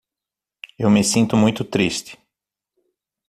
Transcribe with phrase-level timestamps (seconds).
[0.79, 2.17] Eu me sinto muito triste